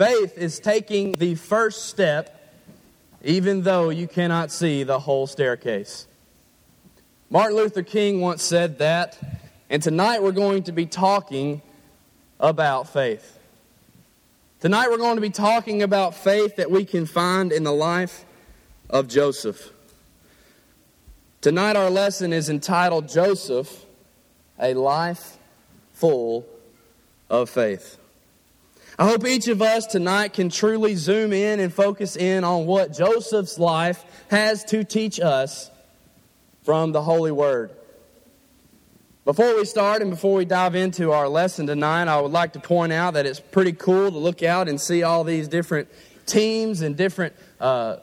[0.00, 2.58] Faith is taking the first step,
[3.22, 6.06] even though you cannot see the whole staircase.
[7.28, 9.18] Martin Luther King once said that,
[9.68, 11.60] and tonight we're going to be talking
[12.40, 13.38] about faith.
[14.60, 18.24] Tonight we're going to be talking about faith that we can find in the life
[18.88, 19.70] of Joseph.
[21.42, 23.84] Tonight our lesson is entitled Joseph,
[24.58, 25.36] a life
[25.92, 26.46] full
[27.28, 27.99] of faith.
[29.00, 32.92] I hope each of us tonight can truly zoom in and focus in on what
[32.92, 35.70] Joseph's life has to teach us
[36.64, 37.70] from the Holy Word.
[39.24, 42.60] Before we start and before we dive into our lesson tonight, I would like to
[42.60, 45.88] point out that it's pretty cool to look out and see all these different
[46.26, 47.96] teams and different uh,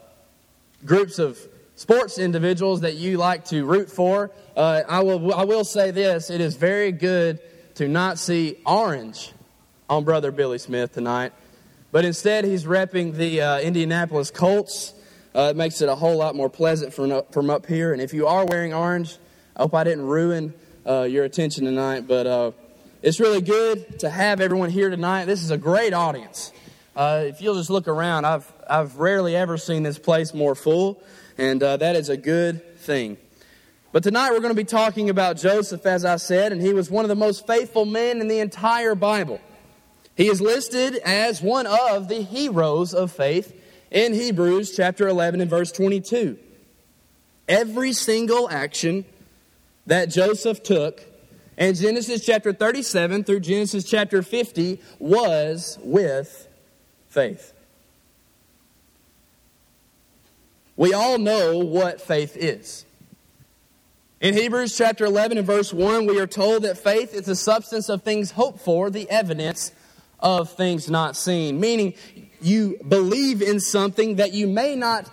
[0.84, 1.38] groups of
[1.76, 4.32] sports individuals that you like to root for.
[4.56, 7.38] Uh, I, will, I will say this it is very good
[7.76, 9.32] to not see orange
[9.88, 11.32] on Brother Billy Smith tonight.
[11.90, 14.92] But instead, he's repping the uh, Indianapolis Colts.
[15.34, 17.92] Uh, it makes it a whole lot more pleasant from up, from up here.
[17.92, 19.16] And if you are wearing orange,
[19.56, 20.52] I hope I didn't ruin
[20.86, 22.06] uh, your attention tonight.
[22.06, 22.50] But uh,
[23.02, 25.24] it's really good to have everyone here tonight.
[25.24, 26.52] This is a great audience.
[26.94, 31.00] Uh, if you'll just look around, I've, I've rarely ever seen this place more full,
[31.38, 33.16] and uh, that is a good thing.
[33.92, 36.90] But tonight we're going to be talking about Joseph, as I said, and he was
[36.90, 39.40] one of the most faithful men in the entire Bible.
[40.18, 43.54] He is listed as one of the heroes of faith
[43.88, 46.36] in Hebrews chapter 11 and verse 22.
[47.48, 49.04] Every single action
[49.86, 51.04] that Joseph took
[51.56, 56.48] in Genesis chapter 37 through Genesis chapter 50 was with
[57.08, 57.52] faith.
[60.76, 62.84] We all know what faith is.
[64.20, 67.88] In Hebrews chapter 11 and verse 1, we are told that faith is the substance
[67.88, 69.70] of things hoped for, the evidence
[70.20, 71.94] of things not seen, meaning
[72.40, 75.10] you believe in something that you may not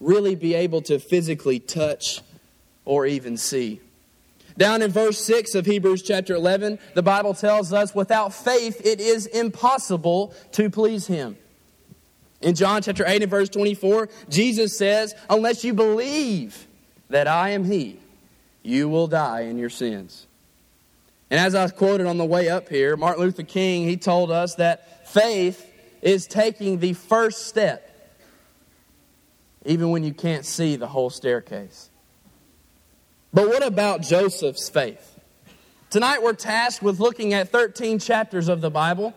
[0.00, 2.20] really be able to physically touch
[2.84, 3.80] or even see.
[4.58, 9.00] Down in verse 6 of Hebrews chapter 11, the Bible tells us without faith it
[9.00, 11.36] is impossible to please Him.
[12.40, 16.66] In John chapter 8 and verse 24, Jesus says, Unless you believe
[17.10, 17.98] that I am He,
[18.62, 20.26] you will die in your sins.
[21.30, 24.54] And as I quoted on the way up here, Martin Luther King, he told us
[24.56, 27.82] that faith is taking the first step,
[29.64, 31.90] even when you can't see the whole staircase.
[33.32, 35.18] But what about Joseph's faith?
[35.90, 39.12] Tonight we're tasked with looking at 13 chapters of the Bible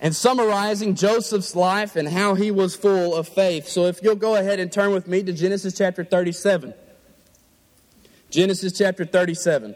[0.00, 3.68] and summarizing Joseph's life and how he was full of faith.
[3.68, 6.74] So if you'll go ahead and turn with me to Genesis chapter 37.
[8.30, 9.74] Genesis chapter 37.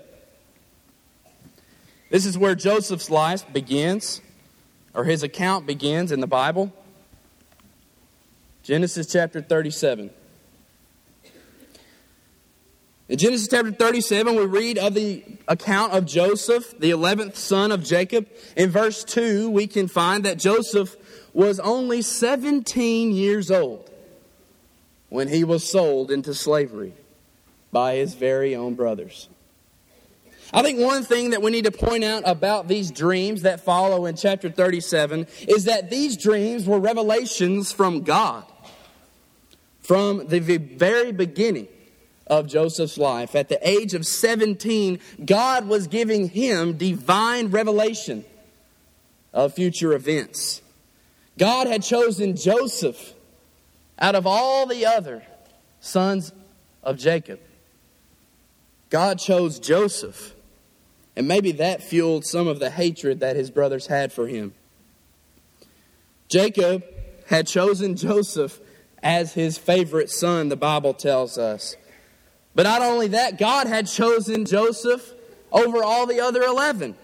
[2.11, 4.23] This is where Joseph's life begins,
[4.95, 6.73] or his account begins in the Bible.
[8.63, 10.11] Genesis chapter 37.
[13.11, 17.85] In Genesis chapter 37, we read of the account of Joseph, the 11th son of
[17.85, 18.27] Jacob.
[18.57, 20.97] In verse 2, we can find that Joseph
[21.35, 23.91] was only 17 years old
[25.09, 26.95] when he was sold into slavery
[27.71, 29.29] by his very own brothers.
[30.53, 34.07] I think one thing that we need to point out about these dreams that follow
[34.07, 38.45] in chapter 37 is that these dreams were revelations from God.
[39.83, 41.69] From the very beginning
[42.27, 48.25] of Joseph's life, at the age of 17, God was giving him divine revelation
[49.35, 50.63] of future events.
[51.37, 53.15] God had chosen Joseph
[53.99, 55.23] out of all the other
[55.81, 56.33] sons
[56.83, 57.41] of Jacob.
[58.91, 60.35] God chose Joseph
[61.19, 64.55] and maybe that fueled some of the hatred that his brothers had for him.
[66.29, 66.85] Jacob
[67.27, 68.61] had chosen Joseph
[69.03, 71.75] as his favorite son, the Bible tells us.
[72.55, 75.13] But not only that, God had chosen Joseph
[75.51, 76.95] over all the other 11.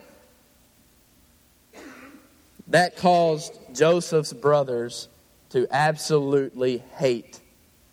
[2.68, 5.08] That caused Joseph's brothers
[5.50, 7.40] to absolutely hate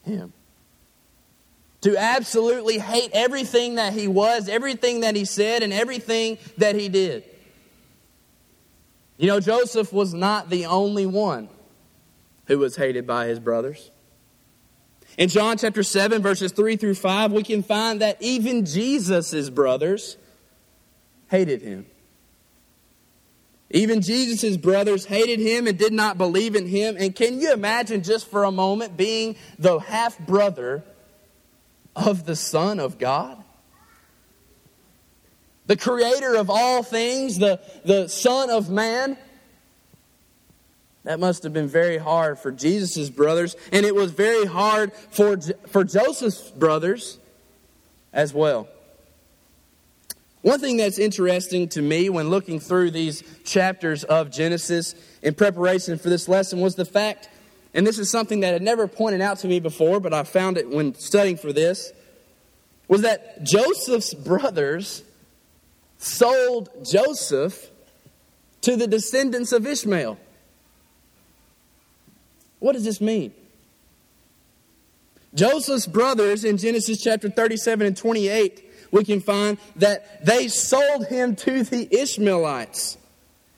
[0.04, 0.34] him
[1.82, 6.90] to absolutely hate everything that he was, everything that he said, and everything that he
[6.90, 7.24] did.
[9.18, 11.50] You know, Joseph was not the only one
[12.46, 13.92] who was hated by his brothers.
[15.18, 20.18] In John chapter 7, verses 3 through 5, we can find that even Jesus' brothers
[21.30, 21.86] hated him.
[23.70, 26.98] Even Jesus' brothers hated him and did not believe in him.
[26.98, 30.84] And can you imagine just for a moment being the half brother
[31.96, 33.44] of the Son of God?
[35.68, 39.18] The creator of all things, the, the Son of Man,
[41.04, 45.38] That must have been very hard for Jesus' brothers, and it was very hard for,
[45.68, 47.18] for Joseph's brothers
[48.14, 48.68] as well.
[50.44, 55.98] One thing that's interesting to me when looking through these chapters of Genesis in preparation
[55.98, 57.30] for this lesson was the fact,
[57.74, 60.58] and this is something that had never pointed out to me before, but I found
[60.58, 61.92] it when studying for this,
[62.88, 65.04] was that Joseph's brothers
[65.98, 67.70] sold Joseph
[68.62, 70.18] to the descendants of Ishmael.
[72.60, 73.34] What does this mean?
[75.34, 81.36] Joseph's brothers in Genesis chapter 37 and 28 we can find that they sold him
[81.38, 82.98] to the Ishmaelites.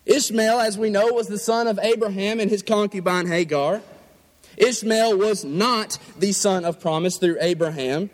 [0.05, 3.81] Ishmael, as we know, was the son of Abraham and his concubine Hagar.
[4.57, 8.09] Ishmael was not the son of promise through Abraham,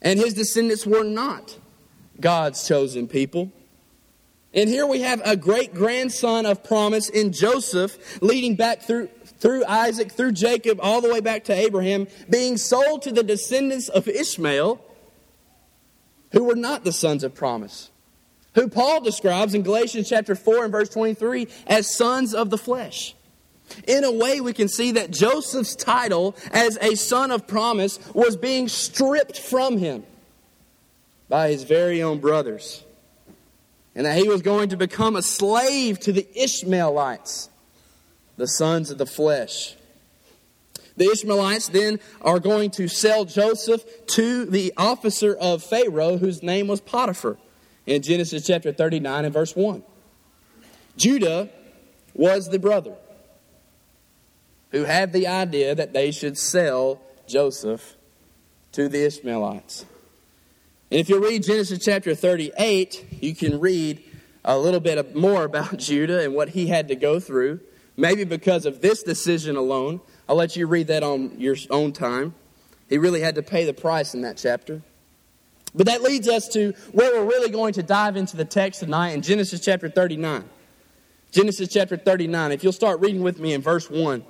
[0.00, 1.58] and his descendants were not
[2.20, 3.52] God's chosen people.
[4.54, 9.08] And here we have a great grandson of promise in Joseph, leading back through,
[9.38, 13.88] through Isaac, through Jacob, all the way back to Abraham, being sold to the descendants
[13.88, 14.84] of Ishmael
[16.32, 17.90] who were not the sons of promise,
[18.54, 23.14] who Paul describes in Galatians chapter 4 and verse 23 as sons of the flesh.
[23.86, 28.36] In a way, we can see that Joseph's title as a son of promise was
[28.36, 30.04] being stripped from him
[31.28, 32.84] by his very own brothers,
[33.94, 37.50] and that he was going to become a slave to the Ishmaelites,
[38.36, 39.74] the sons of the flesh.
[40.96, 46.66] The Ishmaelites then are going to sell Joseph to the officer of Pharaoh, whose name
[46.66, 47.36] was Potiphar,
[47.86, 49.82] in Genesis chapter 39 and verse 1.
[50.96, 51.48] Judah
[52.14, 52.94] was the brother
[54.70, 57.96] who had the idea that they should sell Joseph
[58.72, 59.84] to the Ishmaelites.
[60.90, 64.02] And if you read Genesis chapter 38, you can read
[64.44, 67.60] a little bit more about Judah and what he had to go through,
[67.96, 70.00] maybe because of this decision alone.
[70.28, 72.34] I'll let you read that on your own time.
[72.88, 74.82] He really had to pay the price in that chapter.
[75.74, 79.10] But that leads us to where we're really going to dive into the text tonight
[79.10, 80.48] in Genesis chapter 39.
[81.30, 82.52] Genesis chapter 39.
[82.52, 84.24] If you'll start reading with me in verse 1.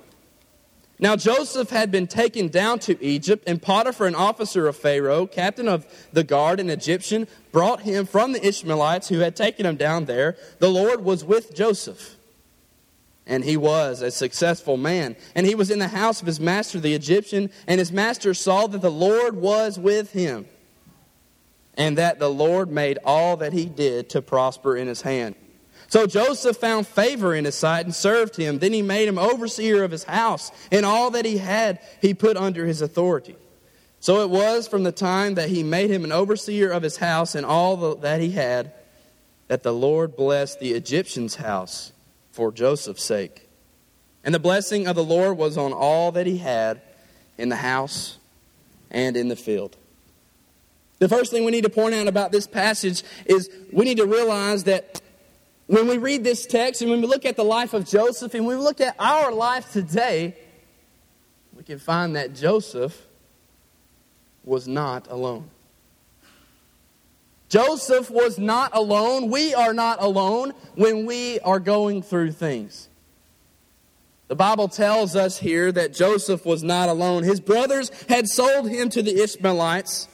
[0.99, 5.67] Now Joseph had been taken down to Egypt, and Potiphar, an officer of Pharaoh, captain
[5.67, 10.05] of the guard, an Egyptian, brought him from the Ishmaelites who had taken him down
[10.05, 10.35] there.
[10.59, 12.17] The Lord was with Joseph
[13.29, 15.15] and he was a successful man.
[15.35, 18.65] And he was in the house of his master, the Egyptian, and his master saw
[18.65, 20.47] that the Lord was with him,
[21.75, 25.35] and that the Lord made all that he did to prosper in his hand.
[25.89, 28.59] So Joseph found favor in his sight and served him.
[28.59, 32.37] Then he made him overseer of his house, and all that he had he put
[32.37, 33.35] under his authority.
[33.99, 37.35] So it was from the time that he made him an overseer of his house
[37.35, 38.71] and all that he had
[39.49, 41.91] that the Lord blessed the Egyptian's house
[42.31, 43.49] for Joseph's sake.
[44.23, 46.81] And the blessing of the Lord was on all that he had
[47.37, 48.17] in the house
[48.91, 49.75] and in the field.
[50.99, 54.05] The first thing we need to point out about this passage is we need to
[54.05, 55.01] realize that
[55.69, 58.47] when we read this text and when we look at the life of Joseph and
[58.47, 60.35] we look at our life today,
[61.55, 63.05] we can find that Joseph
[64.43, 65.47] was not alone.
[67.49, 69.29] Joseph was not alone.
[69.29, 72.89] We are not alone when we are going through things.
[74.27, 77.21] The Bible tells us here that Joseph was not alone.
[77.21, 80.07] His brothers had sold him to the Ishmaelites.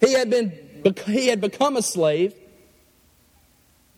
[0.00, 0.54] He had, been,
[1.04, 2.32] he had become a slave.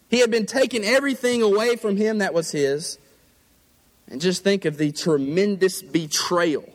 [0.09, 2.99] He had been taking everything away from him that was his.
[4.09, 6.69] And just think of the tremendous betrayal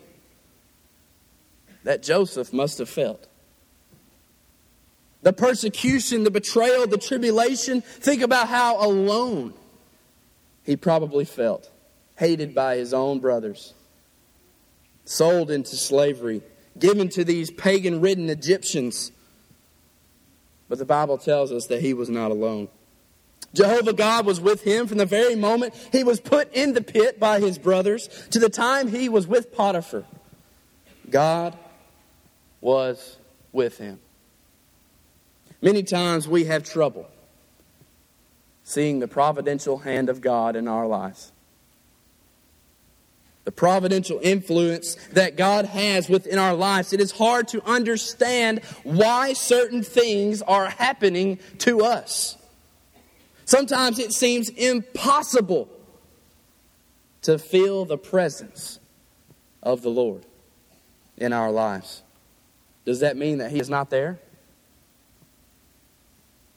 [1.84, 3.28] that Joseph must have felt
[5.24, 7.82] the persecution, the betrayal, the tribulation.
[7.82, 9.54] Think about how alone
[10.63, 11.70] he probably felt,
[12.18, 13.74] hated by his own brothers,
[15.06, 16.42] sold into slavery,
[16.78, 19.12] given to these pagan ridden Egyptians.
[20.68, 22.68] But the Bible tells us that he was not alone.
[23.54, 27.20] Jehovah God was with him from the very moment he was put in the pit
[27.20, 30.06] by his brothers to the time he was with Potiphar.
[31.10, 31.58] God
[32.62, 33.18] was
[33.52, 34.00] with him.
[35.62, 37.08] Many times we have trouble
[38.64, 41.32] seeing the providential hand of God in our lives.
[43.44, 46.94] The providential influence that God has within our lives.
[46.94, 52.38] It is hard to understand why certain things are happening to us.
[53.54, 55.70] Sometimes it seems impossible
[57.22, 58.80] to feel the presence
[59.62, 60.26] of the Lord
[61.18, 62.02] in our lives.
[62.84, 64.18] Does that mean that He is not there?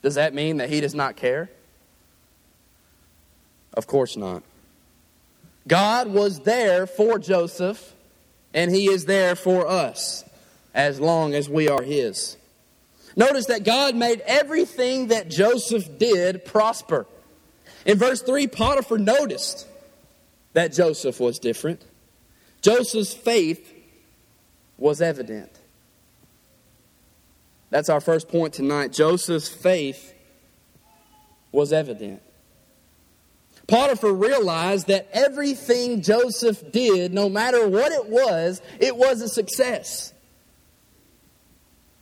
[0.00, 1.50] Does that mean that he does not care?
[3.74, 4.42] Of course not.
[5.68, 7.92] God was there for Joseph,
[8.54, 10.24] and he is there for us
[10.72, 12.38] as long as we are his.
[13.16, 17.06] Notice that God made everything that Joseph did prosper.
[17.86, 19.66] In verse 3, Potiphar noticed
[20.52, 21.82] that Joseph was different.
[22.60, 23.72] Joseph's faith
[24.76, 25.50] was evident.
[27.70, 28.92] That's our first point tonight.
[28.92, 30.14] Joseph's faith
[31.52, 32.22] was evident.
[33.66, 40.12] Potiphar realized that everything Joseph did, no matter what it was, it was a success.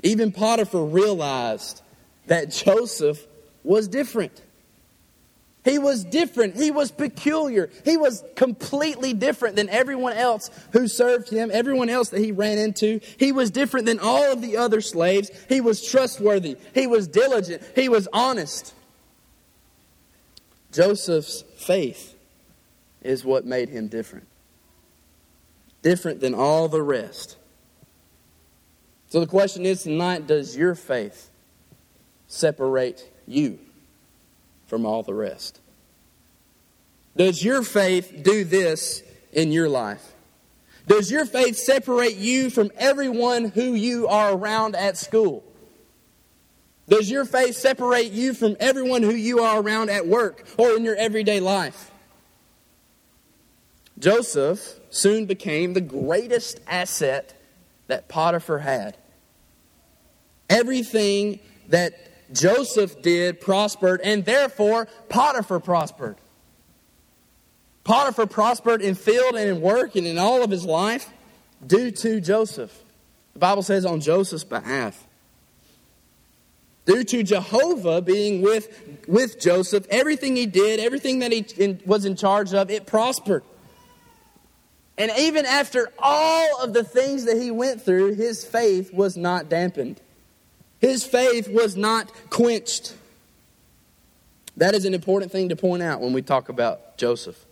[0.04, 1.82] Even Potiphar realized
[2.26, 3.26] that Joseph
[3.64, 4.42] was different.
[5.64, 6.56] He was different.
[6.56, 7.70] He was peculiar.
[7.86, 12.58] He was completely different than everyone else who served him, everyone else that he ran
[12.58, 13.00] into.
[13.18, 15.30] He was different than all of the other slaves.
[15.48, 16.58] He was trustworthy.
[16.74, 17.62] He was diligent.
[17.74, 18.74] He was honest.
[20.70, 22.14] Joseph's faith
[23.00, 24.26] is what made him different.
[25.80, 27.38] Different than all the rest.
[29.14, 31.30] So the question is tonight does your faith
[32.26, 33.60] separate you
[34.66, 35.60] from all the rest?
[37.16, 40.04] Does your faith do this in your life?
[40.88, 45.44] Does your faith separate you from everyone who you are around at school?
[46.88, 50.82] Does your faith separate you from everyone who you are around at work or in
[50.82, 51.92] your everyday life?
[53.96, 57.40] Joseph soon became the greatest asset
[57.86, 58.96] that Potiphar had.
[60.54, 66.16] Everything that Joseph did prospered, and therefore Potiphar prospered.
[67.82, 71.10] Potiphar prospered in field and in work and in all of his life
[71.66, 72.72] due to Joseph.
[73.32, 75.06] The Bible says on Joseph's behalf.
[76.86, 82.04] Due to Jehovah being with, with Joseph, everything he did, everything that he in, was
[82.04, 83.42] in charge of, it prospered.
[84.96, 89.48] And even after all of the things that he went through, his faith was not
[89.48, 90.00] dampened.
[90.84, 92.94] His faith was not quenched.
[94.58, 97.42] That is an important thing to point out when we talk about Joseph.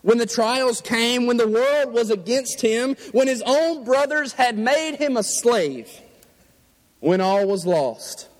[0.00, 4.56] When the trials came, when the world was against him, when his own brothers had
[4.56, 5.90] made him a slave,
[7.00, 8.30] when all was lost,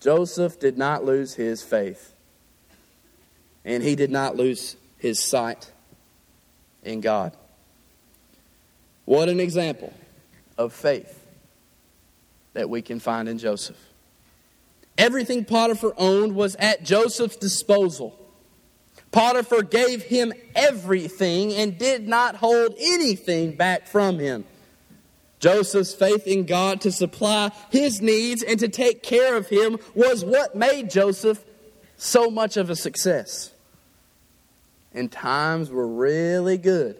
[0.00, 2.14] Joseph did not lose his faith.
[3.66, 5.70] And he did not lose his sight
[6.82, 7.36] in God.
[9.04, 9.92] What an example
[10.56, 11.21] of faith
[12.54, 13.78] that we can find in Joseph.
[14.98, 18.18] Everything Potiphar owned was at Joseph's disposal.
[19.10, 24.44] Potiphar gave him everything and did not hold anything back from him.
[25.38, 30.24] Joseph's faith in God to supply his needs and to take care of him was
[30.24, 31.44] what made Joseph
[31.96, 33.52] so much of a success.
[34.94, 36.96] And times were really good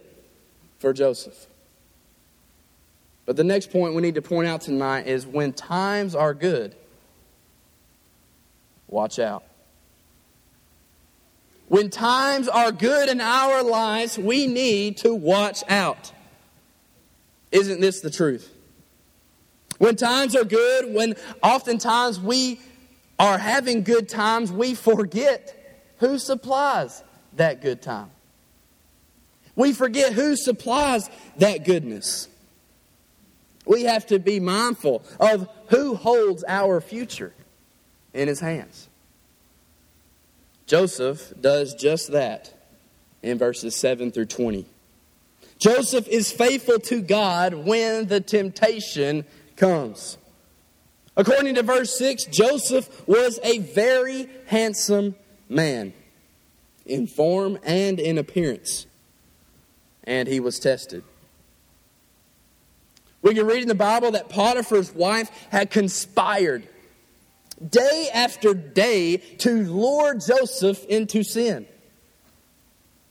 [0.79, 1.47] for Joseph.
[3.25, 6.75] But the next point we need to point out tonight is when times are good,
[8.89, 9.45] watch out.
[11.69, 16.13] When times are good in our lives, we need to watch out.
[17.51, 18.53] Isn't this the truth?
[19.79, 22.61] When times are good, when oftentimes we
[23.19, 25.57] are having good times, we forget
[25.99, 27.03] who supplies
[27.35, 28.11] that good time.
[29.55, 32.29] We forget who supplies that goodness.
[33.65, 37.33] We have to be mindful of who holds our future
[38.13, 38.89] in his hands.
[40.67, 42.53] Joseph does just that
[43.23, 44.67] in verses 7 through 20.
[45.59, 49.25] Joseph is faithful to God when the temptation
[49.57, 50.19] comes.
[51.17, 55.15] According to verse 6, Joseph was a very handsome
[55.49, 55.93] man
[56.87, 58.87] in form and in appearance,
[60.05, 61.05] and he was tested.
[63.23, 66.69] We can read in the Bible that Potiphar's wife had conspired
[67.67, 71.67] day after day to lure Joseph into sin.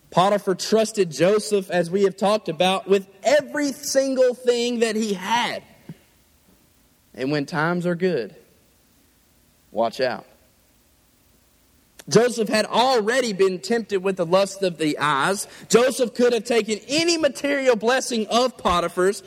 [0.09, 5.63] Potiphar trusted Joseph, as we have talked about, with every single thing that he had.
[7.13, 8.35] And when times are good,
[9.71, 10.25] watch out.
[12.09, 15.47] Joseph had already been tempted with the lust of the eyes.
[15.69, 19.23] Joseph could have taken any material blessing of Potiphar's,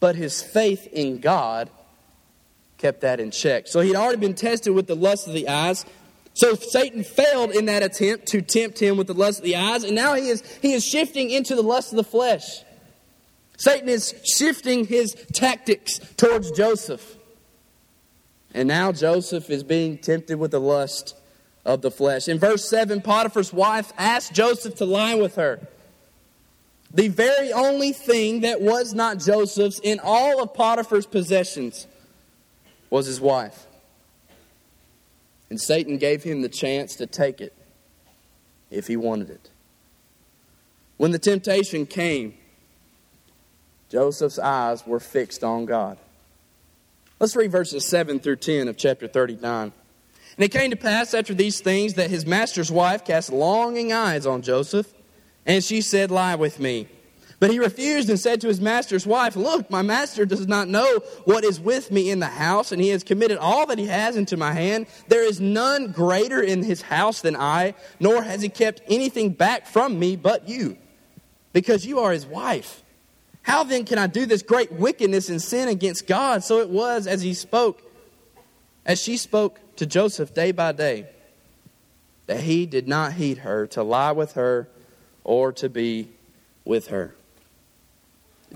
[0.00, 1.70] but his faith in God
[2.78, 3.68] kept that in check.
[3.68, 5.84] So he'd already been tested with the lust of the eyes.
[6.32, 9.84] So Satan failed in that attempt to tempt him with the lust of the eyes,
[9.84, 12.62] and now he is, he is shifting into the lust of the flesh.
[13.58, 17.18] Satan is shifting his tactics towards Joseph.
[18.54, 21.14] And now Joseph is being tempted with the lust
[21.64, 22.26] of the flesh.
[22.26, 25.60] In verse 7, Potiphar's wife asked Joseph to lie with her.
[26.92, 31.86] The very only thing that was not Joseph's in all of Potiphar's possessions
[32.90, 33.66] was his wife.
[35.48, 37.54] And Satan gave him the chance to take it
[38.70, 39.50] if he wanted it.
[40.96, 42.34] When the temptation came,
[43.88, 45.98] Joseph's eyes were fixed on God.
[47.18, 49.72] Let's read verses 7 through 10 of chapter 39.
[50.36, 54.26] And it came to pass after these things that his master's wife cast longing eyes
[54.26, 54.92] on Joseph,
[55.46, 56.88] and she said, Lie with me.
[57.40, 61.00] But he refused and said to his master's wife, Look, my master does not know
[61.24, 64.16] what is with me in the house, and he has committed all that he has
[64.16, 64.86] into my hand.
[65.08, 69.66] There is none greater in his house than I, nor has he kept anything back
[69.66, 70.76] from me but you,
[71.54, 72.82] because you are his wife.
[73.40, 76.44] How then can I do this great wickedness and sin against God?
[76.44, 77.80] So it was as he spoke,
[78.84, 81.08] as she spoke to Joseph day by day,
[82.26, 84.68] that he did not heed her to lie with her
[85.30, 86.08] or to be
[86.64, 87.14] with her.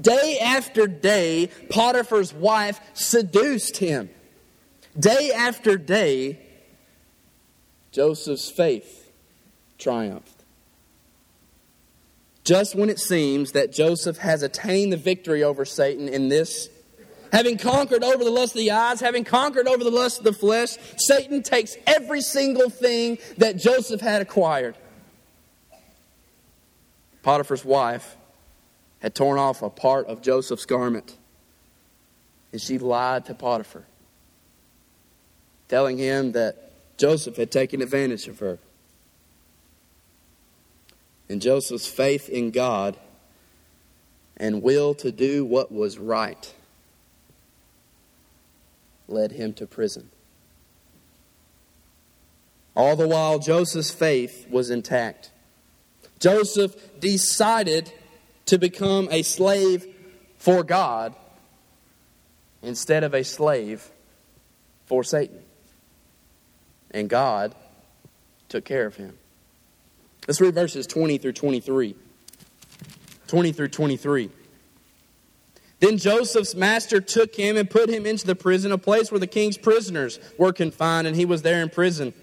[0.00, 4.10] Day after day, Potiphar's wife seduced him.
[4.98, 6.40] Day after day,
[7.92, 9.12] Joseph's faith
[9.78, 10.42] triumphed.
[12.42, 16.68] Just when it seems that Joseph has attained the victory over Satan in this,
[17.30, 20.32] having conquered over the lust of the eyes, having conquered over the lust of the
[20.32, 24.74] flesh, Satan takes every single thing that Joseph had acquired.
[27.24, 28.16] Potiphar's wife
[29.00, 31.16] had torn off a part of Joseph's garment.
[32.52, 33.84] And she lied to Potiphar,
[35.68, 38.58] telling him that Joseph had taken advantage of her.
[41.28, 42.98] And Joseph's faith in God
[44.36, 46.54] and will to do what was right
[49.08, 50.10] led him to prison.
[52.76, 55.30] All the while, Joseph's faith was intact.
[56.20, 57.92] Joseph decided
[58.46, 59.86] to become a slave
[60.38, 61.14] for God
[62.62, 63.88] instead of a slave
[64.86, 65.40] for Satan.
[66.90, 67.54] And God
[68.48, 69.18] took care of him.
[70.26, 71.94] Let's read verses 20 through 23.
[73.26, 74.30] 20 through 23.
[75.80, 79.26] Then Joseph's master took him and put him into the prison, a place where the
[79.26, 82.14] king's prisoners were confined, and he was there in prison.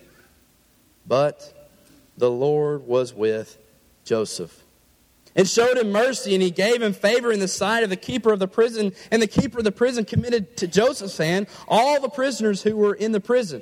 [1.05, 1.69] But
[2.17, 3.57] the Lord was with
[4.11, 4.61] Joseph
[5.37, 8.33] and showed him mercy, and he gave him favor in the sight of the keeper
[8.33, 8.91] of the prison.
[9.09, 12.93] And the keeper of the prison committed to Joseph's hand all the prisoners who were
[12.93, 13.61] in the prison.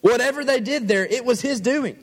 [0.00, 2.02] Whatever they did there, it was his doing.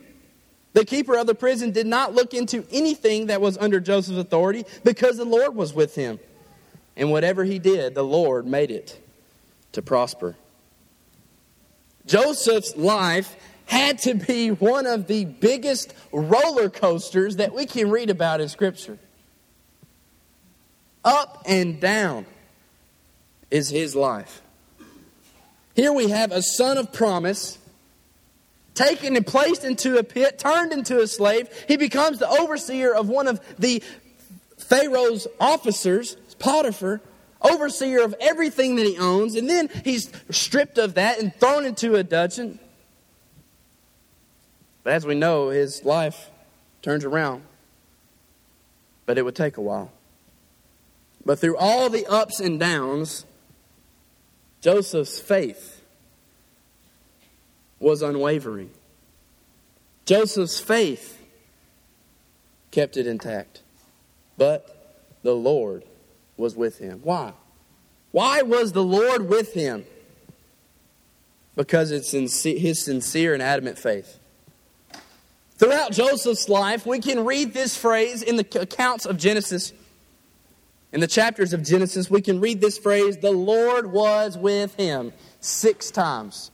[0.74, 4.66] The keeper of the prison did not look into anything that was under Joseph's authority
[4.84, 6.20] because the Lord was with him.
[6.96, 9.04] And whatever he did, the Lord made it
[9.72, 10.36] to prosper.
[12.06, 13.36] Joseph's life
[13.70, 18.50] had to be one of the biggest roller coasters that we can read about in
[18.50, 18.98] Scripture.
[21.06, 22.26] Up and down
[23.52, 24.42] is his life.
[25.76, 27.60] Here we have a son of promise,
[28.74, 31.48] taken and placed into a pit, turned into a slave.
[31.68, 33.84] He becomes the overseer of one of the
[34.58, 37.02] Pharaoh's officers, Potiphar,
[37.42, 41.96] overseer of everything that he owns, and then he's stripped of that and thrown into
[41.96, 42.60] a dungeon.
[44.90, 46.32] But as we know, his life
[46.82, 47.44] turns around.
[49.06, 49.92] But it would take a while.
[51.24, 53.24] But through all the ups and downs,
[54.62, 55.84] Joseph's faith
[57.80, 58.72] was unwavering.
[60.06, 61.24] Joseph's faith
[62.72, 63.62] kept it intact.
[64.40, 65.84] But the Lord
[66.36, 67.02] was with him.
[67.04, 67.34] Why?
[68.12, 69.86] Why was the Lord with him?
[71.56, 74.16] Because it's his sincere and adamant faith.
[75.60, 79.74] Throughout Joseph's life, we can read this phrase in the accounts of Genesis.
[80.94, 85.12] In the chapters of Genesis, we can read this phrase, the Lord was with him,
[85.42, 86.50] six times.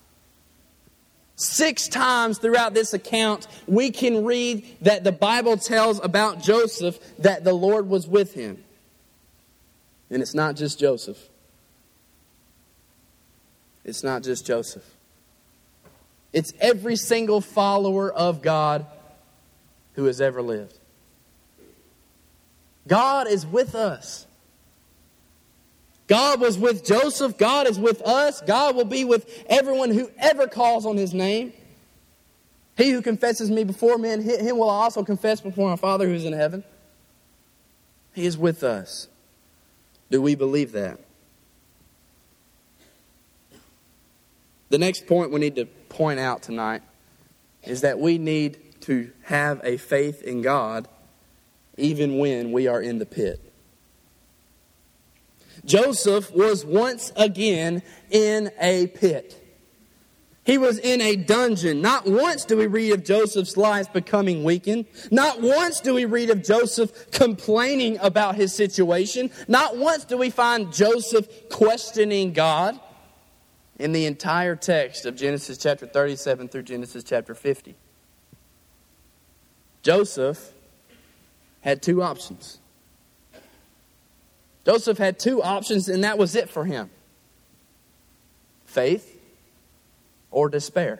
[1.36, 7.44] Six times throughout this account, we can read that the Bible tells about Joseph that
[7.44, 8.64] the Lord was with him.
[10.10, 11.30] And it's not just Joseph.
[13.84, 14.95] It's not just Joseph.
[16.36, 18.86] It's every single follower of God
[19.94, 20.78] who has ever lived.
[22.90, 24.28] God is with us.
[26.08, 27.38] God was with Joseph.
[27.38, 28.42] God is with us.
[28.42, 31.54] God will be with everyone who ever calls on his name.
[32.76, 36.16] He who confesses me before men, him will I also confess before my Father who
[36.16, 36.66] is in heaven.
[38.14, 39.08] He is with us.
[40.12, 41.00] Do we believe that?
[44.70, 46.82] The next point we need to point out tonight
[47.64, 50.88] is that we need to have a faith in God
[51.78, 53.42] even when we are in the pit.
[55.66, 59.42] Joseph was once again in a pit.
[60.46, 61.82] He was in a dungeon.
[61.82, 64.86] Not once do we read of Joseph's life becoming weakened.
[65.10, 69.32] Not once do we read of Joseph complaining about his situation.
[69.48, 72.80] Not once do we find Joseph questioning God
[73.78, 77.76] in the entire text of Genesis chapter 37 through Genesis chapter 50.
[79.82, 80.52] Joseph
[81.62, 82.60] had two options.
[84.66, 86.90] Joseph had two options, and that was it for him
[88.66, 89.18] faith
[90.32, 91.00] or despair.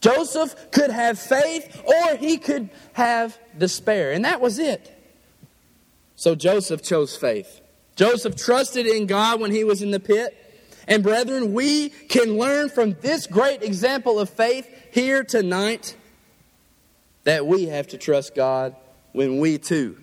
[0.00, 4.96] Joseph could have faith or he could have despair, and that was it.
[6.16, 7.60] So Joseph chose faith.
[8.00, 10.34] Joseph trusted in God when he was in the pit.
[10.88, 15.94] And brethren, we can learn from this great example of faith here tonight
[17.24, 18.74] that we have to trust God
[19.12, 19.98] when we too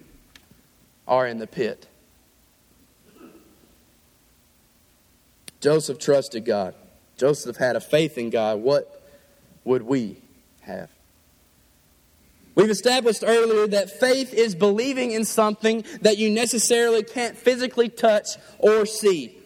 [1.08, 1.88] are in the pit.
[5.60, 6.76] Joseph trusted God.
[7.18, 8.60] Joseph had a faith in God.
[8.60, 9.10] What
[9.64, 10.22] would we
[10.60, 10.92] have?
[12.58, 18.30] We've established earlier that faith is believing in something that you necessarily can't physically touch
[18.58, 19.38] or see.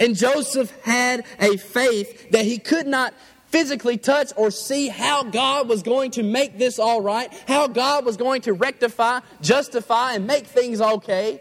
[0.00, 3.14] And Joseph had a faith that he could not
[3.46, 8.04] physically touch or see how God was going to make this all right, how God
[8.04, 11.40] was going to rectify, justify, and make things okay.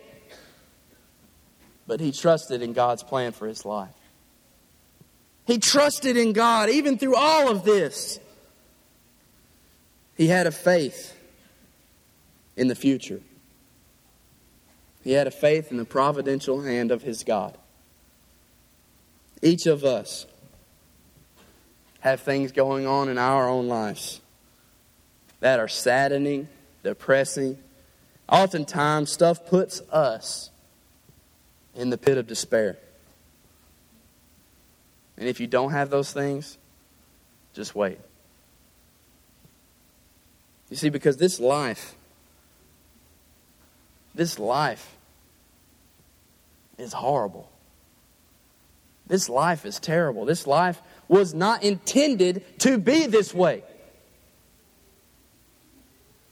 [1.87, 3.89] But he trusted in God's plan for his life.
[5.47, 8.19] He trusted in God even through all of this.
[10.17, 11.15] He had a faith
[12.55, 13.21] in the future.
[15.03, 17.55] He had a faith in the providential hand of his God.
[19.43, 20.25] Each of us
[21.99, 24.19] have things going on in our own lives
[25.39, 26.47] that are saddening,
[26.83, 27.59] depressing.
[28.27, 30.49] Oftentimes, stuff puts us
[31.75, 32.77] in the pit of despair.
[35.15, 36.57] And if you don't have those things,
[37.53, 37.99] just wait.
[40.69, 41.95] You see, because this life,
[44.13, 44.95] this life
[46.77, 47.49] is horrible.
[49.07, 50.25] This life is terrible.
[50.25, 53.63] This life was not intended to be this way.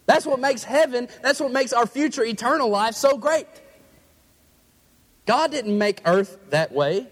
[0.05, 3.47] That's what makes heaven, that's what makes our future eternal life so great.
[5.25, 7.07] God didn't make earth that way.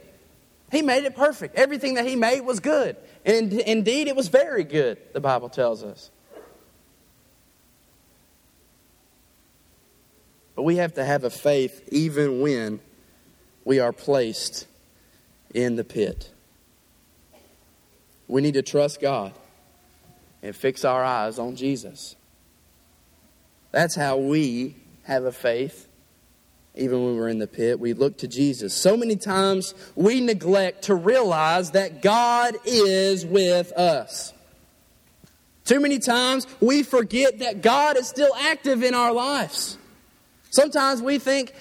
[0.72, 1.56] He made it perfect.
[1.56, 2.96] Everything that He made was good.
[3.26, 6.12] And indeed, it was very good, the Bible tells us.
[10.56, 12.80] But we have to have a faith even when
[13.66, 14.68] we are placed
[15.54, 16.32] in the pit.
[18.28, 19.34] We need to trust God
[20.42, 22.16] and fix our eyes on Jesus.
[23.72, 25.88] That's how we have a faith,
[26.76, 27.80] even when we're in the pit.
[27.80, 28.74] We look to Jesus.
[28.74, 34.34] So many times we neglect to realize that God is with us.
[35.66, 39.78] Too many times we forget that God is still active in our lives.
[40.54, 41.52] Sometimes we think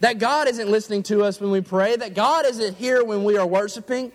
[0.00, 3.38] that God isn't listening to us when we pray, that God isn't here when we
[3.38, 4.12] are worshiping.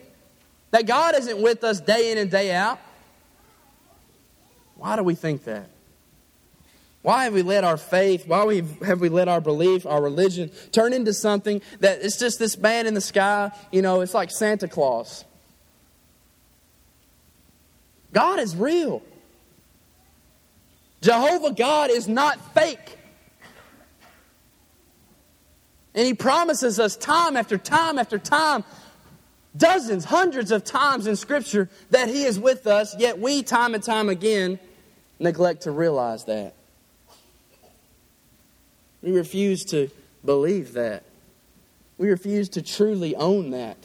[0.69, 2.79] That God isn't with us day in and day out.
[4.75, 5.69] Why do we think that?
[7.01, 10.93] Why have we let our faith, why have we let our belief, our religion turn
[10.93, 13.51] into something that it's just this man in the sky?
[13.71, 15.25] You know, it's like Santa Claus.
[18.13, 19.01] God is real.
[21.01, 22.97] Jehovah God is not fake.
[25.95, 28.63] And He promises us time after time after time
[29.57, 33.83] dozens, hundreds of times in Scripture that He is with us, yet we, time and
[33.83, 34.59] time again,
[35.19, 36.53] neglect to realize that.
[39.01, 39.89] We refuse to
[40.23, 41.03] believe that.
[41.97, 43.77] We refuse to truly own that.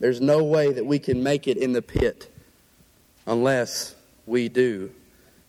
[0.00, 2.34] There's no way that we can make it in the pit
[3.26, 3.94] unless
[4.26, 4.90] we do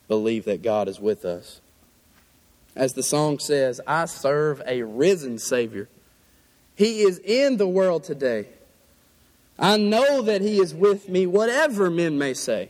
[0.08, 1.62] believe that God is with us.
[2.76, 5.88] As the song says, I serve a risen Savior
[6.76, 8.48] he is in the world today.
[9.58, 12.70] I know that He is with me, whatever men may say.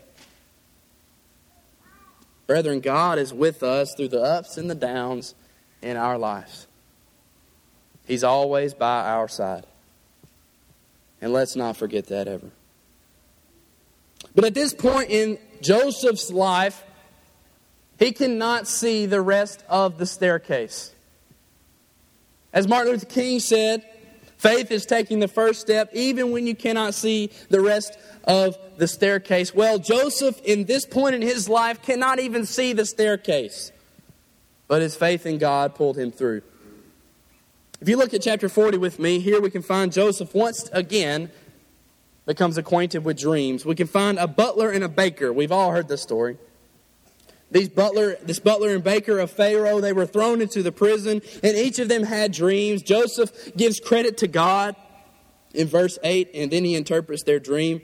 [2.45, 5.33] Brethren, God is with us through the ups and the downs
[5.81, 6.67] in our lives.
[8.05, 9.65] He's always by our side.
[11.19, 12.51] And let's not forget that ever.
[14.35, 16.83] But at this point in Joseph's life,
[17.97, 20.93] he cannot see the rest of the staircase.
[22.53, 23.85] As Martin Luther King said,
[24.37, 28.87] Faith is taking the first step even when you cannot see the rest of the
[28.87, 29.55] staircase.
[29.55, 33.71] Well, Joseph, in this point in his life, cannot even see the staircase.
[34.67, 36.41] But his faith in God pulled him through.
[37.81, 41.31] If you look at chapter 40 with me, here we can find Joseph once again
[42.25, 43.65] becomes acquainted with dreams.
[43.65, 45.31] We can find a butler and a baker.
[45.31, 46.37] We've all heard this story.
[47.51, 51.55] These butler, this butler and baker of Pharaoh, they were thrown into the prison, and
[51.55, 52.81] each of them had dreams.
[52.81, 54.75] Joseph gives credit to God
[55.53, 57.81] in verse 8, and then he interprets their dream.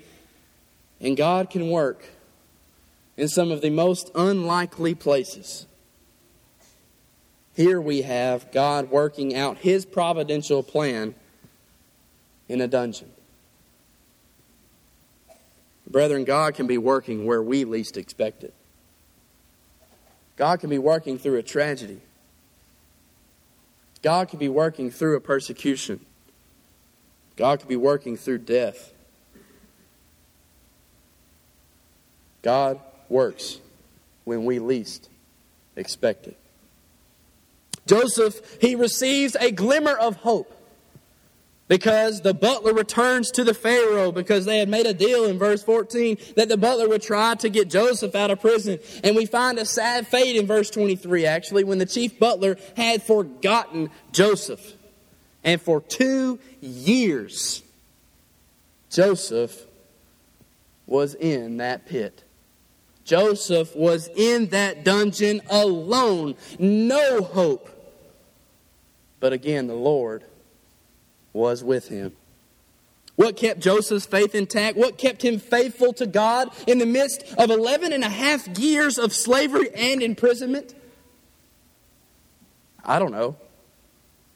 [1.00, 2.06] And God can work
[3.17, 5.67] in some of the most unlikely places.
[7.56, 11.15] Here we have God working out his providential plan
[12.47, 13.12] in a dungeon.
[15.88, 18.54] Brethren, God can be working where we least expect it.
[20.41, 22.01] God can be working through a tragedy.
[24.01, 26.04] God can be working through a persecution.
[27.36, 28.91] God could be working through death.
[32.41, 33.60] God works
[34.23, 35.10] when we least
[35.75, 36.38] expect it.
[37.86, 40.51] Joseph, he receives a glimmer of hope
[41.67, 45.63] because the butler returns to the Pharaoh because they had made a deal in verse
[45.63, 48.80] 14 that the butler would try to get Joseph out of prison.
[49.04, 53.02] And we find a sad fate in verse 23, actually, when the chief butler had
[53.04, 54.74] forgotten Joseph.
[55.43, 57.63] And for two years,
[58.89, 59.65] Joseph
[60.86, 62.24] was in that pit.
[63.06, 67.69] Joseph was in that dungeon alone, no hope.
[69.19, 70.24] But again, the Lord
[71.34, 72.13] was with him.
[73.15, 74.78] What kept Joseph's faith intact?
[74.78, 78.98] What kept him faithful to God in the midst of 11 and a half years
[78.98, 80.74] of slavery and imprisonment?
[82.84, 83.36] I don't know.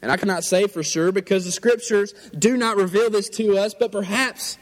[0.02, 3.74] And I cannot say for sure because the scriptures do not reveal this to us,
[3.74, 4.58] but perhaps,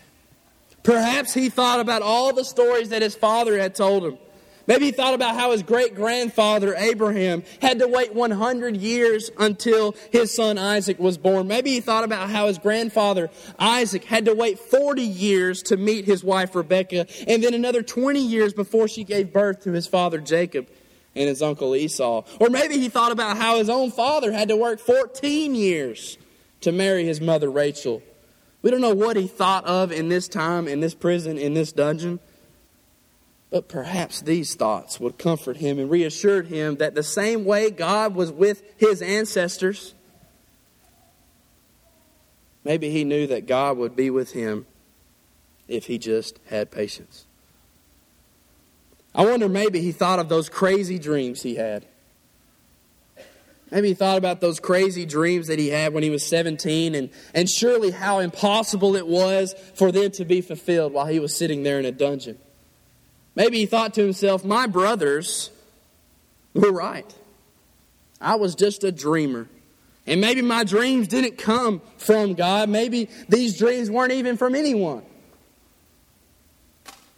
[0.83, 4.18] perhaps he thought about all the stories that his father had told him.
[4.66, 9.94] Maybe he thought about how his great grandfather Abraham had to wait 100 years until
[10.11, 11.46] his son Isaac was born.
[11.46, 16.07] Maybe he thought about how his grandfather Isaac had to wait 40 years to meet
[16.07, 20.18] his wife Rebekah, and then another 20 years before she gave birth to his father
[20.18, 20.68] Jacob
[21.14, 22.24] and his uncle Esau.
[22.40, 26.18] Or maybe he thought about how his own father had to work 14 years
[26.62, 28.03] to marry his mother Rachel.
[28.62, 31.70] We don't know what he thought of in this time, in this prison, in this
[31.70, 32.18] dungeon.
[33.50, 38.14] But perhaps these thoughts would comfort him and reassure him that the same way God
[38.14, 39.94] was with his ancestors,
[42.64, 44.66] maybe he knew that God would be with him
[45.68, 47.26] if he just had patience.
[49.14, 51.87] I wonder maybe he thought of those crazy dreams he had.
[53.70, 57.11] Maybe he thought about those crazy dreams that he had when he was 17 and,
[57.35, 61.62] and surely how impossible it was for them to be fulfilled while he was sitting
[61.62, 62.38] there in a dungeon.
[63.35, 65.51] Maybe he thought to himself, My brothers
[66.55, 67.12] were right.
[68.20, 69.49] I was just a dreamer.
[70.07, 72.68] And maybe my dreams didn't come from God.
[72.68, 75.03] Maybe these dreams weren't even from anyone.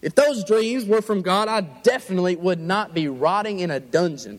[0.02, 4.38] If those dreams were from God, I definitely would not be rotting in a dungeon.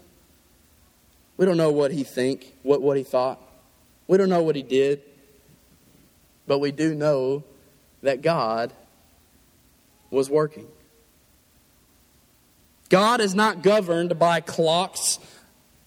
[1.36, 3.42] We don't know what he think, what, what he thought.
[4.08, 5.02] We don't know what he did.
[6.48, 7.44] But we do know
[8.02, 8.72] that God
[10.10, 10.68] was working.
[12.90, 15.20] God is not governed by clocks.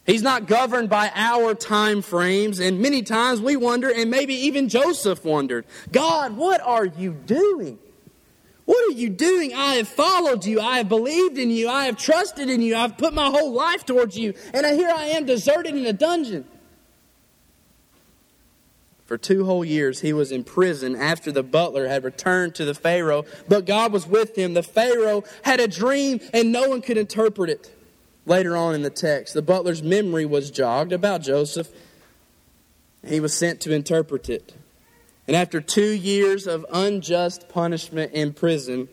[0.06, 2.58] He's not governed by our time frames.
[2.58, 7.78] And many times we wonder, and maybe even Joseph wondered, God, what are you doing?
[8.64, 9.52] What are you doing?
[9.52, 10.60] I have followed you.
[10.60, 11.68] I have believed in you.
[11.68, 12.76] I have trusted in you.
[12.76, 14.34] I've put my whole life towards you.
[14.54, 16.44] And here I am deserted in a dungeon.
[19.10, 22.74] For two whole years, he was in prison after the butler had returned to the
[22.74, 24.54] Pharaoh, but God was with him.
[24.54, 27.76] The Pharaoh had a dream, and no one could interpret it.
[28.24, 31.68] Later on in the text, the butler's memory was jogged about Joseph.
[33.04, 34.54] He was sent to interpret it.
[35.26, 38.88] And after two years of unjust punishment in prison,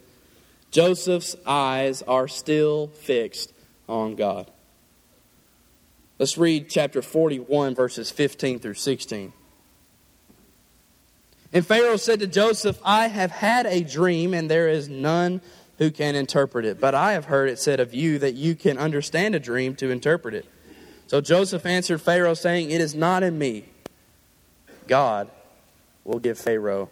[0.71, 3.53] Joseph's eyes are still fixed
[3.87, 4.49] on God.
[6.17, 9.33] Let's read chapter 41, verses 15 through 16.
[11.53, 15.41] And Pharaoh said to Joseph, I have had a dream, and there is none
[15.77, 16.79] who can interpret it.
[16.79, 19.89] But I have heard it said of you that you can understand a dream to
[19.89, 20.45] interpret it.
[21.07, 23.65] So Joseph answered Pharaoh, saying, It is not in me.
[24.87, 25.29] God
[26.03, 26.89] will give Pharaoh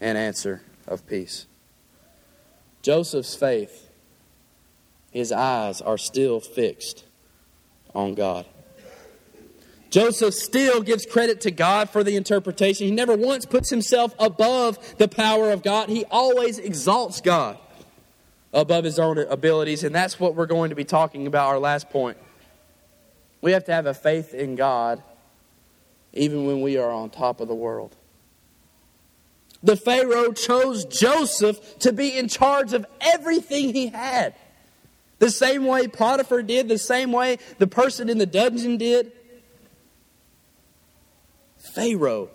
[0.00, 1.46] an answer of peace.
[2.82, 3.88] Joseph's faith,
[5.10, 7.04] his eyes are still fixed
[7.94, 8.46] on God.
[9.92, 12.86] Joseph still gives credit to God for the interpretation.
[12.86, 15.90] He never once puts himself above the power of God.
[15.90, 17.58] He always exalts God
[18.54, 21.90] above his own abilities, and that's what we're going to be talking about, our last
[21.90, 22.16] point.
[23.42, 25.02] We have to have a faith in God
[26.14, 27.94] even when we are on top of the world.
[29.62, 34.34] The Pharaoh chose Joseph to be in charge of everything he had.
[35.18, 39.12] The same way Potiphar did, the same way the person in the dungeon did.
[41.62, 42.28] Pharaoh,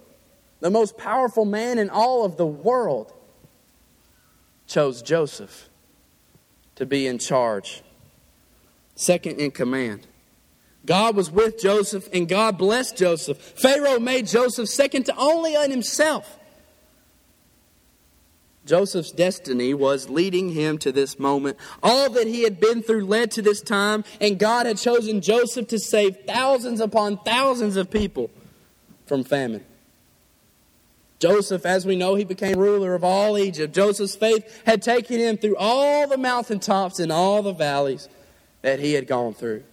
[0.61, 3.13] the most powerful man in all of the world,
[4.65, 5.69] chose Joseph
[6.75, 7.83] to be in charge,
[8.95, 10.07] second in command.
[10.85, 13.37] God was with Joseph and God blessed Joseph.
[13.37, 16.39] Pharaoh made Joseph second to only on himself.
[18.65, 21.57] Joseph's destiny was leading him to this moment.
[21.83, 25.67] All that he had been through led to this time, and God had chosen Joseph
[25.69, 28.29] to save thousands upon thousands of people
[29.07, 29.63] from famine.
[31.19, 33.73] Joseph, as we know, he became ruler of all Egypt.
[33.73, 38.07] Joseph's faith had taken him through all the mountaintops and all the valleys
[38.61, 39.63] that he had gone through.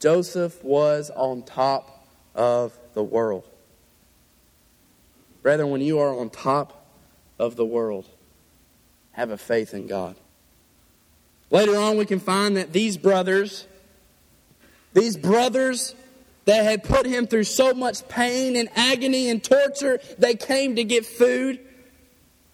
[0.00, 3.46] Joseph was on top of the world.
[5.42, 6.86] Brethren, when you are on top
[7.38, 8.08] of the world,
[9.12, 10.16] have a faith in God.
[11.50, 13.66] Later on, we can find that these brothers,
[14.94, 15.94] these brothers
[16.44, 20.84] that had put him through so much pain and agony and torture, they came to
[20.84, 21.60] get food.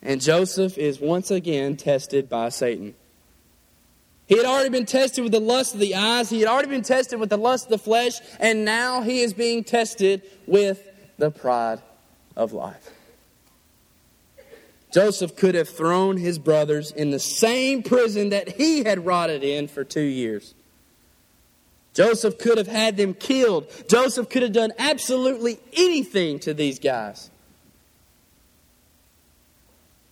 [0.03, 2.95] And Joseph is once again tested by Satan.
[4.27, 6.83] He had already been tested with the lust of the eyes, he had already been
[6.83, 10.87] tested with the lust of the flesh, and now he is being tested with
[11.19, 11.81] the pride
[12.37, 12.91] of life.
[14.93, 19.69] Joseph could have thrown his brothers in the same prison that he had rotted in
[19.69, 20.55] for two years.
[21.95, 23.67] Joseph could have had them killed.
[23.89, 27.31] Joseph could have done absolutely anything to these guys.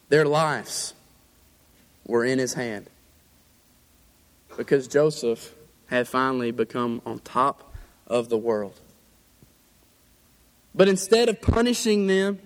[0.08, 0.94] Their lives
[2.06, 2.88] were in his hand
[4.56, 5.54] because Joseph
[5.86, 7.72] had finally become on top
[8.06, 8.78] of the world.
[10.74, 12.40] But instead of punishing them,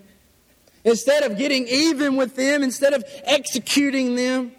[0.85, 4.53] instead of getting even with them, instead of executing them,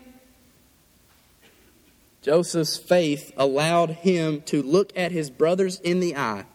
[2.23, 6.45] Joseph's faith allowed him to look at his brothers in the eye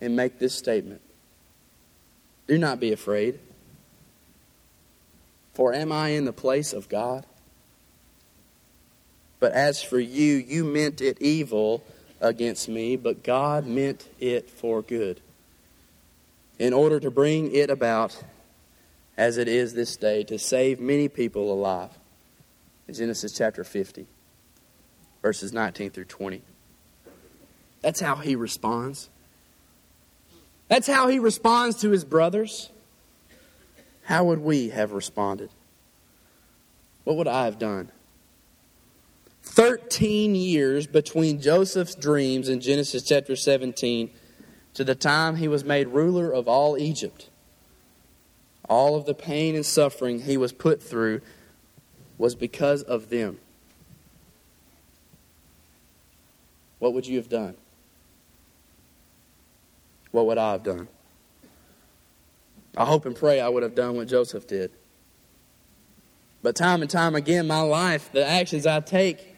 [0.00, 1.00] and make this statement
[2.46, 3.40] Do not be afraid,
[5.54, 7.26] for am I in the place of God?
[9.40, 11.82] But as for you, you meant it evil
[12.20, 15.20] against me, but God meant it for good,
[16.60, 18.22] in order to bring it about
[19.16, 21.90] as it is this day, to save many people alive
[22.92, 24.06] Genesis chapter 50,
[25.22, 26.42] verses 19 through 20.
[27.82, 29.10] That's how he responds.
[30.68, 32.70] That's how he responds to his brothers.
[34.04, 35.50] How would we have responded?
[37.04, 37.90] What would I have done?
[39.42, 44.10] 13 years between Joseph's dreams in Genesis chapter 17
[44.74, 47.30] to the time he was made ruler of all Egypt.
[48.68, 51.20] All of the pain and suffering he was put through
[52.18, 53.38] was because of them.
[56.78, 57.54] What would you have done?
[60.10, 60.88] What would I have done?
[62.76, 64.70] I hope and pray I would have done what Joseph did.
[66.42, 69.34] But time and time again, my life, the actions I take,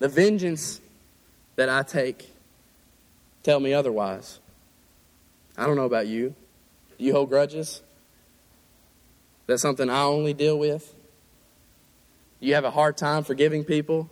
[0.00, 0.80] the vengeance
[1.54, 2.30] that I take,
[3.42, 4.40] tell me otherwise.
[5.56, 6.34] I don't know about you.
[6.98, 7.82] Do you hold grudges?
[9.46, 10.95] That's something I only deal with?
[12.46, 14.08] You have a hard time forgiving people?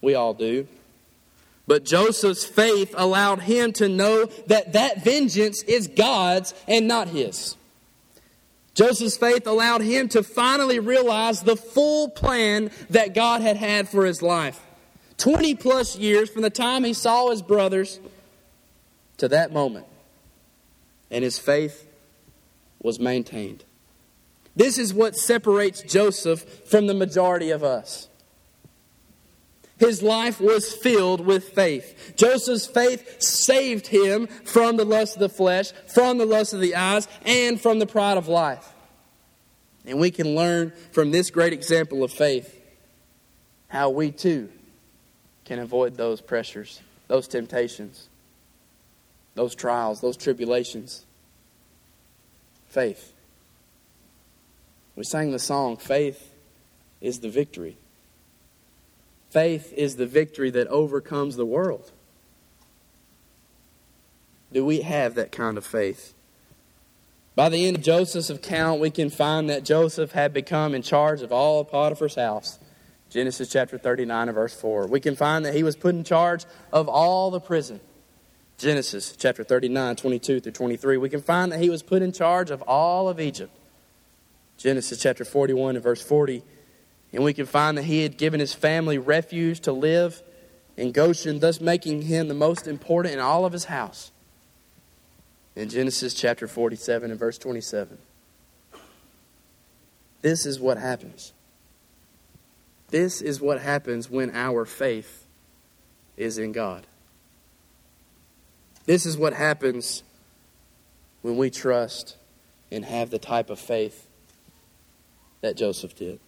[0.00, 0.66] We all do.
[1.66, 7.56] But Joseph's faith allowed him to know that that vengeance is God's and not his.
[8.72, 14.06] Joseph's faith allowed him to finally realize the full plan that God had had for
[14.06, 14.64] his life.
[15.18, 18.00] 20 plus years from the time he saw his brothers
[19.18, 19.84] to that moment.
[21.10, 21.86] And his faith
[22.80, 23.66] was maintained.
[24.54, 28.08] This is what separates Joseph from the majority of us.
[29.78, 32.14] His life was filled with faith.
[32.16, 36.76] Joseph's faith saved him from the lust of the flesh, from the lust of the
[36.76, 38.72] eyes, and from the pride of life.
[39.84, 42.60] And we can learn from this great example of faith
[43.66, 44.50] how we too
[45.44, 48.08] can avoid those pressures, those temptations,
[49.34, 51.04] those trials, those tribulations.
[52.68, 53.11] Faith.
[54.96, 56.34] We sang the song, Faith
[57.00, 57.76] is the victory.
[59.30, 61.90] Faith is the victory that overcomes the world.
[64.52, 66.14] Do we have that kind of faith?
[67.34, 71.22] By the end of Joseph's account, we can find that Joseph had become in charge
[71.22, 72.58] of all of Potiphar's house.
[73.08, 74.86] Genesis chapter 39 and verse 4.
[74.86, 77.80] We can find that he was put in charge of all the prison.
[78.58, 80.98] Genesis chapter 39, 22 through 23.
[80.98, 83.56] We can find that he was put in charge of all of Egypt.
[84.62, 86.44] Genesis chapter 41 and verse 40.
[87.12, 90.22] And we can find that he had given his family refuge to live
[90.76, 94.12] in Goshen, thus making him the most important in all of his house.
[95.56, 97.98] In Genesis chapter 47 and verse 27.
[100.22, 101.32] This is what happens.
[102.90, 105.26] This is what happens when our faith
[106.16, 106.86] is in God.
[108.86, 110.04] This is what happens
[111.22, 112.16] when we trust
[112.70, 114.06] and have the type of faith
[115.42, 116.18] that Joseph did.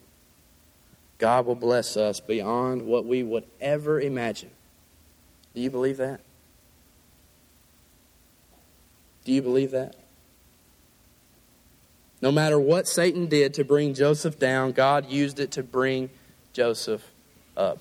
[1.19, 4.51] God will bless us beyond what we would ever imagine.
[5.55, 6.21] Do you believe that?
[9.25, 9.95] Do you believe that?
[12.21, 16.11] No matter what Satan did to bring Joseph down, God used it to bring
[16.53, 17.03] Joseph
[17.57, 17.81] up.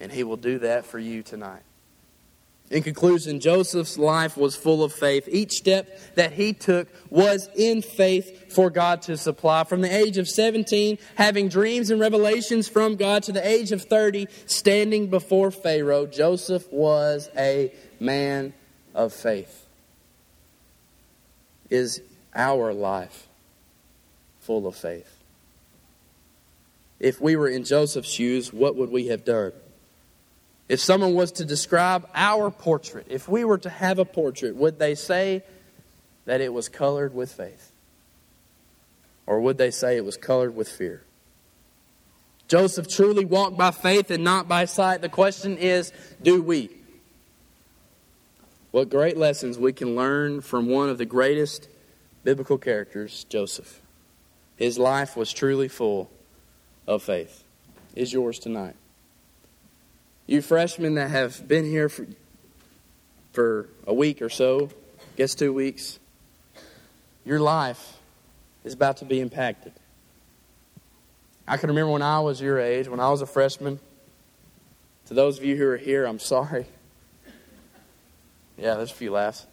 [0.00, 1.62] And he will do that for you tonight.
[2.72, 5.28] In conclusion, Joseph's life was full of faith.
[5.30, 9.64] Each step that he took was in faith for God to supply.
[9.64, 13.82] From the age of 17, having dreams and revelations from God, to the age of
[13.82, 17.70] 30, standing before Pharaoh, Joseph was a
[18.00, 18.54] man
[18.94, 19.66] of faith.
[21.68, 22.00] Is
[22.34, 23.28] our life
[24.40, 25.18] full of faith?
[26.98, 29.52] If we were in Joseph's shoes, what would we have done?
[30.72, 34.78] If someone was to describe our portrait, if we were to have a portrait, would
[34.78, 35.42] they say
[36.24, 37.72] that it was colored with faith?
[39.26, 41.02] Or would they say it was colored with fear?
[42.48, 45.02] Joseph truly walked by faith and not by sight.
[45.02, 45.92] The question is
[46.22, 46.70] do we?
[48.70, 51.68] What great lessons we can learn from one of the greatest
[52.24, 53.82] biblical characters, Joseph.
[54.56, 56.10] His life was truly full
[56.86, 57.44] of faith.
[57.94, 58.76] Is yours tonight?
[60.32, 62.06] You freshmen that have been here for,
[63.34, 64.70] for a week or so,
[65.14, 65.98] guess two weeks,
[67.26, 67.98] your life
[68.64, 69.74] is about to be impacted.
[71.46, 73.78] I can remember when I was your age, when I was a freshman.
[75.08, 76.64] To those of you who are here, I'm sorry.
[78.56, 79.46] Yeah, there's a few laughs.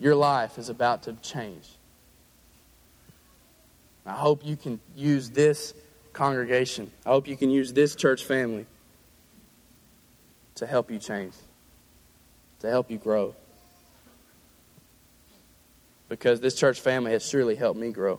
[0.00, 1.68] Your life is about to change.
[4.06, 5.74] I hope you can use this
[6.16, 6.90] congregation.
[7.04, 8.66] I hope you can use this church family
[10.56, 11.34] to help you change,
[12.60, 13.34] to help you grow.
[16.08, 18.18] Because this church family has surely helped me grow.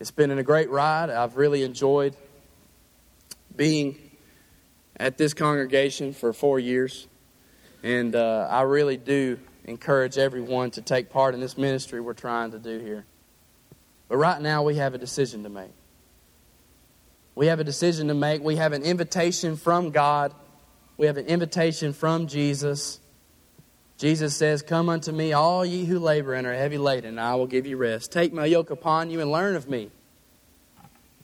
[0.00, 1.10] It's been a great ride.
[1.10, 2.16] I've really enjoyed
[3.54, 3.98] being
[4.96, 7.06] at this congregation for four years.
[7.82, 12.52] And uh, I really do encourage everyone to take part in this ministry we're trying
[12.52, 13.04] to do here.
[14.08, 15.70] But right now, we have a decision to make.
[17.34, 18.42] We have a decision to make.
[18.42, 20.34] We have an invitation from God.
[20.96, 22.98] We have an invitation from Jesus.
[23.98, 27.34] Jesus says, Come unto me, all ye who labor and are heavy laden, and I
[27.34, 28.10] will give you rest.
[28.10, 29.90] Take my yoke upon you and learn of me,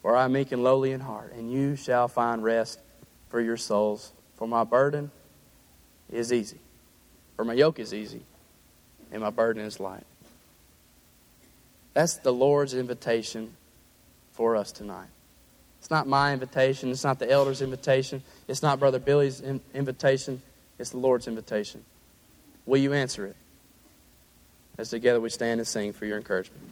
[0.03, 2.81] for I am meek and lowly in heart, and you shall find rest
[3.29, 4.13] for your souls.
[4.37, 5.11] For my burden
[6.11, 6.59] is easy,
[7.37, 8.23] for my yoke is easy,
[9.13, 10.05] and my burden is light.
[11.95, 13.57] That's the Lord's invitation
[14.33, 15.09] for us tonight.
[15.79, 16.91] It's not my invitation.
[16.91, 18.23] It's not the elder's invitation.
[18.49, 20.43] It's not Brother Billy's invitation.
[20.79, 21.85] It's the Lord's invitation.
[22.67, 23.37] Will you answer it?
[24.77, 26.63] As together we stand and sing for your encouragement.